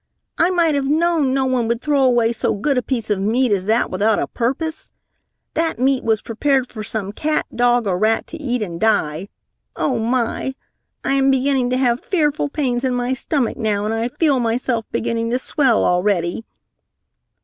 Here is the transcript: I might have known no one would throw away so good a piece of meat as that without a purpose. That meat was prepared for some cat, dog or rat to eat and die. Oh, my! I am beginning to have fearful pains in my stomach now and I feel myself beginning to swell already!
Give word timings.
I 0.39 0.49
might 0.49 0.73
have 0.73 0.87
known 0.87 1.31
no 1.31 1.45
one 1.45 1.67
would 1.67 1.79
throw 1.79 2.01
away 2.03 2.33
so 2.33 2.55
good 2.55 2.75
a 2.75 2.81
piece 2.81 3.11
of 3.11 3.19
meat 3.19 3.51
as 3.51 3.65
that 3.67 3.91
without 3.91 4.17
a 4.17 4.25
purpose. 4.25 4.89
That 5.53 5.77
meat 5.77 6.03
was 6.03 6.23
prepared 6.23 6.67
for 6.69 6.83
some 6.83 7.11
cat, 7.11 7.45
dog 7.55 7.85
or 7.85 7.99
rat 7.99 8.25
to 8.29 8.37
eat 8.37 8.63
and 8.63 8.81
die. 8.81 9.29
Oh, 9.75 9.99
my! 9.99 10.55
I 11.03 11.13
am 11.13 11.29
beginning 11.29 11.69
to 11.69 11.77
have 11.77 12.03
fearful 12.03 12.49
pains 12.49 12.83
in 12.83 12.95
my 12.95 13.13
stomach 13.13 13.57
now 13.57 13.85
and 13.85 13.93
I 13.93 14.07
feel 14.09 14.39
myself 14.39 14.85
beginning 14.91 15.29
to 15.29 15.37
swell 15.37 15.85
already! 15.85 16.45